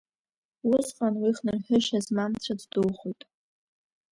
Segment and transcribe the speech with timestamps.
[0.73, 3.21] Усҟан уи хнырҳәышьа змам цәыӡ духоит.